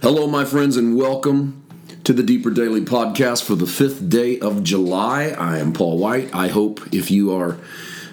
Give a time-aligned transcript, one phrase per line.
[0.00, 1.60] Hello, my friends, and welcome
[2.04, 5.34] to the Deeper Daily Podcast for the fifth day of July.
[5.36, 6.32] I am Paul White.
[6.32, 7.58] I hope if you are,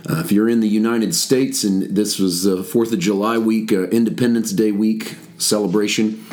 [0.09, 3.71] uh, if you're in the United States and this was the Fourth of July week,
[3.71, 6.25] uh, Independence Day week celebration,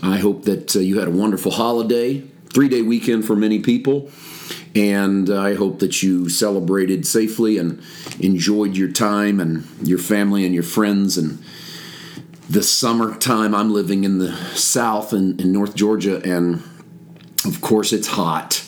[0.00, 2.20] I hope that uh, you had a wonderful holiday,
[2.50, 4.12] three day weekend for many people,
[4.76, 7.82] and I hope that you celebrated safely and
[8.20, 11.42] enjoyed your time and your family and your friends and
[12.50, 13.54] the summertime.
[13.54, 16.56] I'm living in the south in, in North Georgia, and
[17.44, 18.64] of course, it's hot,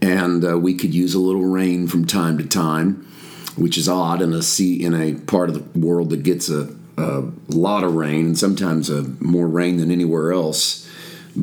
[0.00, 3.04] and uh, we could use a little rain from time to time,
[3.56, 6.72] which is odd in a sea in a part of the world that gets a,
[6.96, 10.85] a lot of rain and sometimes a, more rain than anywhere else.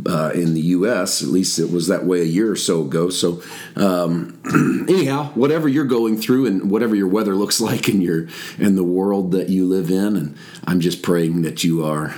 [0.08, 3.10] Uh, in the U.S., at least it was that way a year or so ago.
[3.10, 3.44] So,
[3.76, 4.40] um,
[4.90, 8.84] anyhow, whatever you're going through and whatever your weather looks like in your in the
[8.84, 12.16] world that you live in, and I'm just praying that you are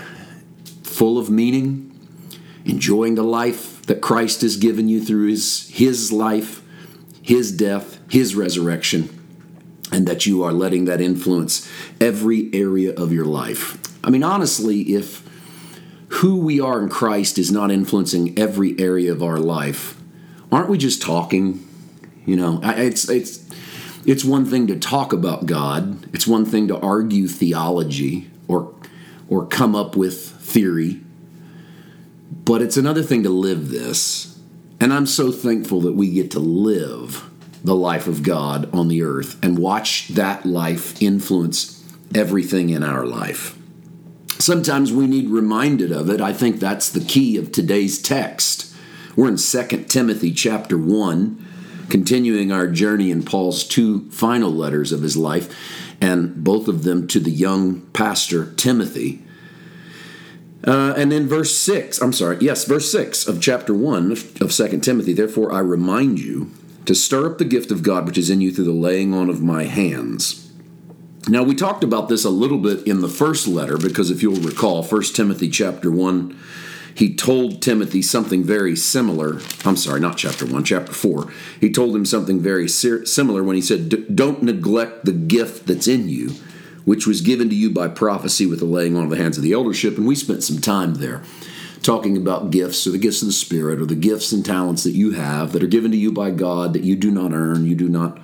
[0.83, 1.91] full of meaning,
[2.63, 6.61] enjoying the life that Christ has given you through his, his life,
[7.21, 9.09] his death, his resurrection,
[9.91, 11.69] and that you are letting that influence
[11.99, 13.77] every area of your life.
[14.03, 15.21] I mean, honestly, if
[16.15, 19.99] who we are in Christ is not influencing every area of our life,
[20.51, 21.67] aren't we just talking?
[22.25, 23.45] You know, it's it's
[24.05, 26.13] it's one thing to talk about God.
[26.13, 28.73] It's one thing to argue theology or
[29.27, 31.01] or come up with theory.
[32.31, 34.39] But it's another thing to live this.
[34.79, 37.29] And I'm so thankful that we get to live
[37.63, 43.05] the life of God on the earth and watch that life influence everything in our
[43.05, 43.57] life.
[44.45, 46.21] Sometimes we need reminded of it.
[46.21, 48.71] I think that's the key of today's text.
[49.15, 51.43] We're in 2 Timothy chapter 1,
[51.89, 55.51] continuing our journey in Paul's two final letters of his life,
[55.99, 59.23] and both of them to the young pastor Timothy.
[60.63, 64.79] Uh, and then verse 6, I'm sorry, yes, verse 6 of chapter 1 of 2
[64.81, 66.51] Timothy, therefore I remind you
[66.85, 69.27] to stir up the gift of God which is in you through the laying on
[69.27, 70.44] of my hands.
[71.27, 74.35] Now we talked about this a little bit in the first letter because if you'll
[74.35, 76.37] recall 1 Timothy chapter 1
[76.95, 79.41] he told Timothy something very similar.
[79.65, 81.29] I'm sorry, not chapter 1, chapter 4.
[81.59, 86.07] He told him something very similar when he said, Don't neglect the gift that's in
[86.07, 86.29] you,
[86.85, 89.43] which was given to you by prophecy with the laying on of the hands of
[89.43, 89.97] the eldership.
[89.97, 91.21] And we spent some time there
[91.81, 94.91] talking about gifts or the gifts of the Spirit or the gifts and talents that
[94.91, 97.75] you have that are given to you by God that you do not earn, you
[97.75, 98.17] do not.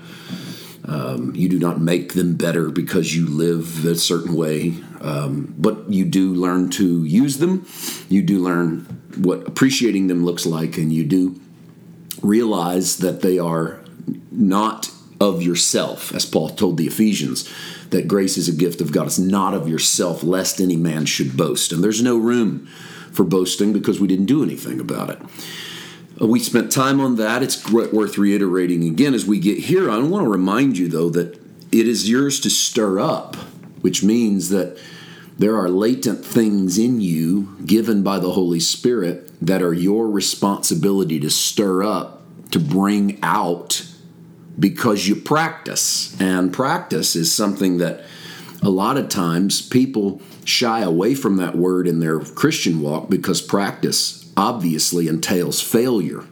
[0.85, 5.89] Um, you do not make them better because you live a certain way, um, but
[5.91, 7.65] you do learn to use them.
[8.09, 11.39] You do learn what appreciating them looks like, and you do
[12.21, 13.83] realize that they are
[14.31, 17.47] not of yourself, as Paul told the Ephesians,
[17.91, 19.05] that grace is a gift of God.
[19.05, 21.71] It's not of yourself, lest any man should boast.
[21.71, 22.65] And there's no room
[23.11, 25.19] for boasting because we didn't do anything about it.
[26.21, 27.41] Uh, we spent time on that.
[27.41, 29.89] It's worth reiterating again as we get here.
[29.89, 31.39] I want to remind you, though, that
[31.71, 33.35] it is yours to stir up,
[33.81, 34.77] which means that
[35.37, 41.19] there are latent things in you given by the Holy Spirit that are your responsibility
[41.19, 42.21] to stir up,
[42.51, 43.85] to bring out
[44.59, 46.19] because you practice.
[46.21, 48.03] And practice is something that
[48.61, 53.41] a lot of times people shy away from that word in their Christian walk because
[53.41, 56.25] practice obviously entails failure.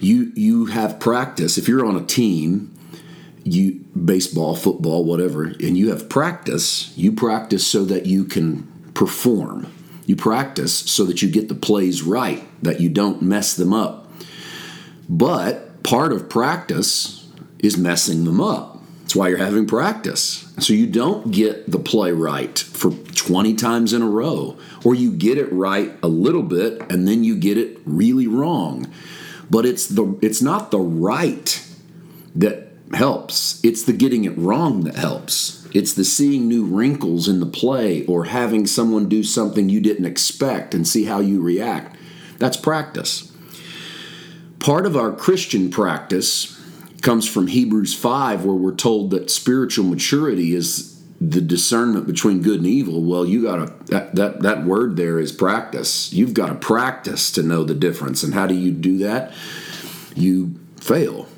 [0.00, 1.56] You you have practice.
[1.56, 2.74] If you're on a team,
[3.44, 8.64] you baseball, football, whatever, and you have practice, you practice so that you can
[8.94, 9.72] perform.
[10.06, 14.10] You practice so that you get the plays right, that you don't mess them up.
[15.08, 18.73] But part of practice is messing them up.
[19.04, 20.50] That's why you're having practice.
[20.58, 25.12] So you don't get the play right for 20 times in a row, or you
[25.12, 28.90] get it right a little bit and then you get it really wrong.
[29.50, 31.62] But it's the it's not the right
[32.34, 33.62] that helps.
[33.62, 35.68] It's the getting it wrong that helps.
[35.74, 40.06] It's the seeing new wrinkles in the play or having someone do something you didn't
[40.06, 41.96] expect and see how you react.
[42.38, 43.30] That's practice.
[44.60, 46.53] Part of our Christian practice
[47.04, 52.58] comes from Hebrews 5, where we're told that spiritual maturity is the discernment between good
[52.58, 53.02] and evil.
[53.02, 56.12] Well, you got to, that, that, that word there is practice.
[56.12, 58.22] You've got to practice to know the difference.
[58.22, 59.32] And how do you do that?
[60.16, 61.28] You fail.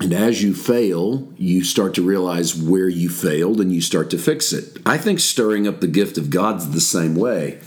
[0.00, 4.18] And as you fail, you start to realize where you failed and you start to
[4.18, 4.78] fix it.
[4.86, 7.60] I think stirring up the gift of God's the same way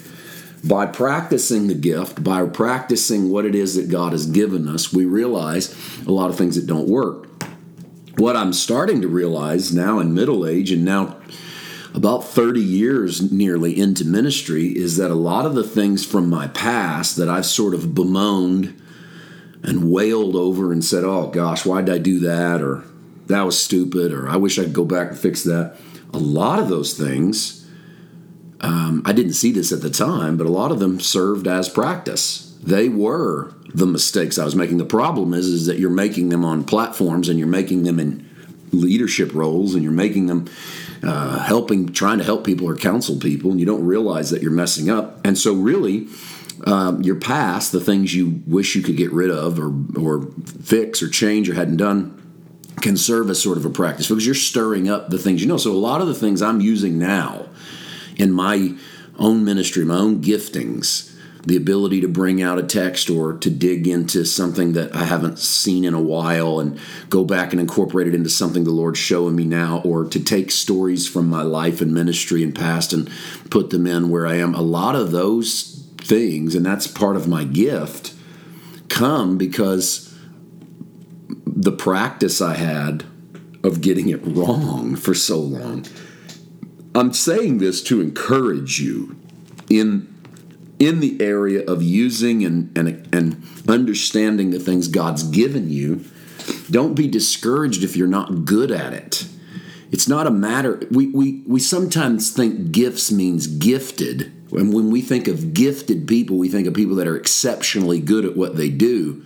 [0.64, 5.06] by practicing the gift, by practicing what it is that God has given us, we
[5.06, 5.76] realize
[6.06, 7.28] a lot of things that don't work.
[8.18, 11.18] What I'm starting to realize now in middle age, and now
[11.94, 16.48] about 30 years nearly into ministry is that a lot of the things from my
[16.48, 18.80] past that I've sort of bemoaned
[19.64, 22.62] and wailed over and said, oh gosh, why did I do that?
[22.62, 22.84] Or
[23.28, 25.78] that was stupid, or I wish I'd go back and fix that.
[26.14, 27.63] A lot of those things,
[28.64, 31.68] um, I didn't see this at the time, but a lot of them served as
[31.68, 32.58] practice.
[32.64, 34.78] They were the mistakes I was making.
[34.78, 38.30] The problem is, is that you're making them on platforms and you're making them in
[38.72, 40.50] leadership roles and you're making them
[41.04, 44.52] uh, helping, trying to help people or counsel people, and you don't realize that you're
[44.52, 45.20] messing up.
[45.26, 46.08] And so, really,
[46.66, 50.32] um, your past, the things you wish you could get rid of or or
[50.62, 52.18] fix or change or hadn't done,
[52.80, 55.58] can serve as sort of a practice because you're stirring up the things you know.
[55.58, 57.50] So a lot of the things I'm using now
[58.18, 58.76] in my
[59.18, 61.10] own ministry, my own giftings,
[61.46, 65.40] the ability to bring out a text or to dig into something that I haven't
[65.40, 66.80] seen in a while and
[67.10, 70.52] go back and incorporate it into something the Lord's showing me now, or to take
[70.52, 73.12] stories from my life and ministry and past and
[73.50, 74.56] put them in where I am.
[74.56, 78.14] A lot of those things, and that's part of my gift,
[78.88, 80.18] come because
[81.46, 83.04] the practice I had
[83.64, 85.86] of getting it wrong for so long.
[86.96, 89.16] I'm saying this to encourage you
[89.70, 90.14] in
[90.80, 96.04] in the area of using and, and, and understanding the things God's given you,
[96.70, 99.26] don't be discouraged if you're not good at it.
[99.92, 104.34] It's not a matter, we, we, we sometimes think gifts means gifted.
[104.52, 108.26] And when we think of gifted people, we think of people that are exceptionally good
[108.26, 109.24] at what they do.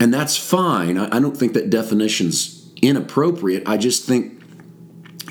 [0.00, 0.98] And that's fine.
[0.98, 3.62] I, I don't think that definition's inappropriate.
[3.66, 4.42] I just think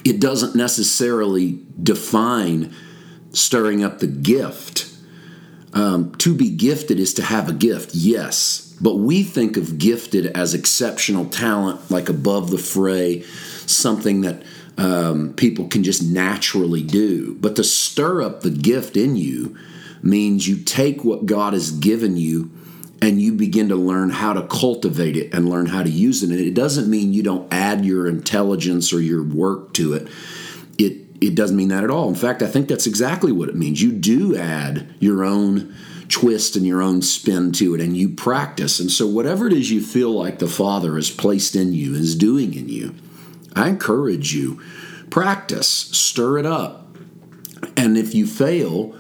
[0.06, 2.74] it doesn't necessarily define
[3.32, 4.90] stirring up the gift.
[5.74, 8.76] Um, to be gifted is to have a gift, yes.
[8.80, 13.24] But we think of gifted as exceptional talent, like above the fray,
[13.66, 14.44] something that
[14.78, 17.36] um, people can just naturally do.
[17.36, 19.58] But to stir up the gift in you
[20.02, 22.52] means you take what God has given you
[23.04, 26.30] and you begin to learn how to cultivate it and learn how to use it.
[26.30, 30.08] And it doesn't mean you don't add your intelligence or your work to it.
[30.78, 32.08] It it doesn't mean that at all.
[32.08, 33.82] In fact, I think that's exactly what it means.
[33.82, 35.76] You do add your own
[36.08, 38.80] twist and your own spin to it and you practice.
[38.80, 42.16] And so, whatever it is you feel like the Father has placed in you, is
[42.16, 42.96] doing in you,
[43.54, 44.62] I encourage you
[45.10, 46.88] practice, stir it up.
[47.76, 48.96] And if you fail,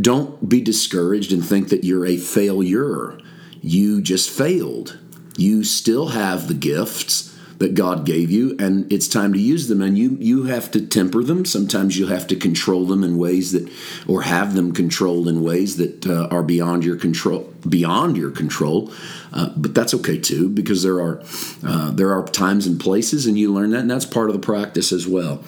[0.00, 3.18] don't be discouraged and think that you're a failure.
[3.60, 4.98] You just failed.
[5.36, 7.28] You still have the gifts
[7.58, 9.82] that God gave you, and it's time to use them.
[9.82, 11.44] And you you have to temper them.
[11.44, 13.68] Sometimes you have to control them in ways that,
[14.06, 17.52] or have them controlled in ways that uh, are beyond your control.
[17.68, 18.92] Beyond your control,
[19.32, 21.20] uh, but that's okay too, because there are
[21.66, 24.46] uh, there are times and places, and you learn that, and that's part of the
[24.46, 25.42] practice as well.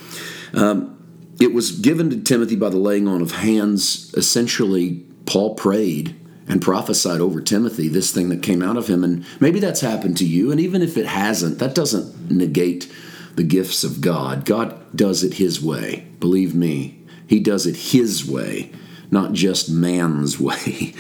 [0.53, 0.97] Um,
[1.41, 4.13] it was given to Timothy by the laying on of hands.
[4.15, 6.17] Essentially, Paul prayed
[6.51, 9.05] and prophesied over Timothy this thing that came out of him.
[9.05, 10.51] And maybe that's happened to you.
[10.51, 12.91] And even if it hasn't, that doesn't negate
[13.37, 14.45] the gifts of God.
[14.45, 16.07] God does it His way.
[16.19, 18.73] Believe me, He does it His way,
[19.11, 20.95] not just man's way.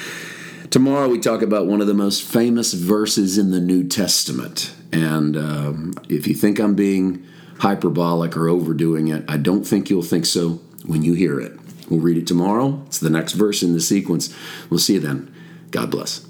[0.70, 4.72] Tomorrow we talk about one of the most famous verses in the New Testament.
[4.92, 7.26] And um, if you think I'm being
[7.58, 11.58] hyperbolic or overdoing it, I don't think you'll think so when you hear it.
[11.90, 12.82] We'll read it tomorrow.
[12.86, 14.34] It's the next verse in the sequence.
[14.70, 15.34] We'll see you then.
[15.70, 16.29] God bless.